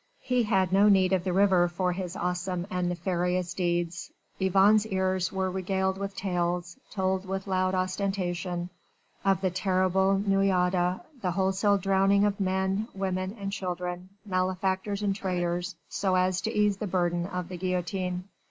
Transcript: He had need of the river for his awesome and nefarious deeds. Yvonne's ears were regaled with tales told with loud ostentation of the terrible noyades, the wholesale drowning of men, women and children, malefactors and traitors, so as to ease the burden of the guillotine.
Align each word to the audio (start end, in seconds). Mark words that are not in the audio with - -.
He 0.23 0.41
had 0.41 0.73
need 0.73 1.13
of 1.13 1.23
the 1.25 1.31
river 1.31 1.67
for 1.67 1.91
his 1.93 2.15
awesome 2.15 2.65
and 2.71 2.89
nefarious 2.89 3.53
deeds. 3.53 4.11
Yvonne's 4.39 4.87
ears 4.87 5.31
were 5.31 5.51
regaled 5.51 5.99
with 5.99 6.15
tales 6.15 6.75
told 6.89 7.27
with 7.27 7.45
loud 7.45 7.75
ostentation 7.75 8.71
of 9.23 9.41
the 9.41 9.51
terrible 9.51 10.17
noyades, 10.17 11.01
the 11.21 11.29
wholesale 11.33 11.77
drowning 11.77 12.25
of 12.25 12.39
men, 12.39 12.87
women 12.95 13.37
and 13.39 13.51
children, 13.51 14.09
malefactors 14.25 15.03
and 15.03 15.15
traitors, 15.15 15.75
so 15.87 16.15
as 16.15 16.41
to 16.41 16.51
ease 16.51 16.77
the 16.77 16.87
burden 16.87 17.27
of 17.27 17.47
the 17.47 17.57
guillotine. 17.57 18.23